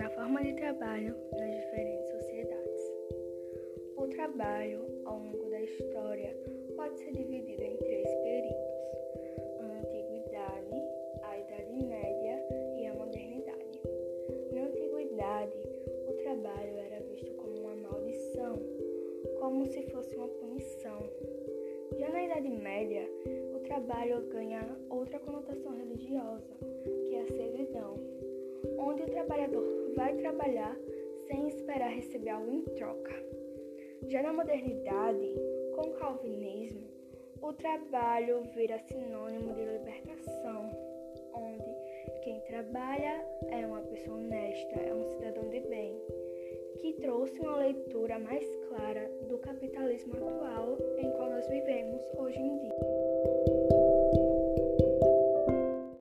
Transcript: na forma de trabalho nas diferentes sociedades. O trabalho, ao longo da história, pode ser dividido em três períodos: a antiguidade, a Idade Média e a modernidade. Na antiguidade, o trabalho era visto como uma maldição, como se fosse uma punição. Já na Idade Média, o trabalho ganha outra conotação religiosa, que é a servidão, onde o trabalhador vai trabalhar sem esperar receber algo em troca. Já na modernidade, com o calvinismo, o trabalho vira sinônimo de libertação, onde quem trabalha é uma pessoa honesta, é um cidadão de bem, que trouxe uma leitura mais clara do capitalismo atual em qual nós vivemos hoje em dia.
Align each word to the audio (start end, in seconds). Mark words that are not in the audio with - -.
na 0.00 0.08
forma 0.08 0.42
de 0.42 0.54
trabalho 0.54 1.14
nas 1.38 1.54
diferentes 1.54 2.10
sociedades. 2.10 2.80
O 3.98 4.08
trabalho, 4.08 4.80
ao 5.04 5.18
longo 5.18 5.50
da 5.50 5.60
história, 5.60 6.34
pode 6.74 6.98
ser 7.00 7.12
dividido 7.12 7.62
em 7.62 7.76
três 7.76 8.08
períodos: 8.08 8.78
a 9.60 9.64
antiguidade, 9.78 10.74
a 11.22 11.38
Idade 11.38 11.84
Média 11.84 12.42
e 12.78 12.86
a 12.86 12.94
modernidade. 12.94 13.82
Na 14.54 14.62
antiguidade, 14.62 15.68
o 16.08 16.12
trabalho 16.14 16.78
era 16.78 17.00
visto 17.00 17.30
como 17.34 17.58
uma 17.58 17.76
maldição, 17.76 18.58
como 19.38 19.66
se 19.66 19.82
fosse 19.90 20.16
uma 20.16 20.28
punição. 20.28 20.98
Já 21.98 22.08
na 22.08 22.24
Idade 22.24 22.48
Média, 22.48 23.06
o 23.54 23.58
trabalho 23.60 24.26
ganha 24.28 24.66
outra 24.88 25.18
conotação 25.18 25.76
religiosa, 25.76 26.54
que 27.04 27.14
é 27.16 27.20
a 27.20 27.26
servidão, 27.26 27.96
onde 28.78 29.02
o 29.02 29.06
trabalhador 29.06 29.79
vai 29.94 30.14
trabalhar 30.16 30.76
sem 31.26 31.48
esperar 31.48 31.90
receber 31.90 32.30
algo 32.30 32.50
em 32.50 32.62
troca. 32.76 33.14
Já 34.08 34.22
na 34.22 34.32
modernidade, 34.32 35.34
com 35.74 35.82
o 35.82 35.94
calvinismo, 35.94 36.88
o 37.42 37.52
trabalho 37.52 38.42
vira 38.54 38.78
sinônimo 38.78 39.54
de 39.54 39.64
libertação, 39.64 40.70
onde 41.34 41.70
quem 42.22 42.40
trabalha 42.40 43.24
é 43.50 43.66
uma 43.66 43.80
pessoa 43.80 44.18
honesta, 44.18 44.80
é 44.80 44.94
um 44.94 45.04
cidadão 45.04 45.48
de 45.48 45.60
bem, 45.60 45.98
que 46.78 46.94
trouxe 46.94 47.38
uma 47.40 47.56
leitura 47.56 48.18
mais 48.18 48.44
clara 48.68 49.10
do 49.28 49.38
capitalismo 49.38 50.14
atual 50.14 50.78
em 50.98 51.10
qual 51.12 51.30
nós 51.30 51.46
vivemos 51.48 52.02
hoje 52.16 52.38
em 52.38 52.58
dia. 52.58 52.59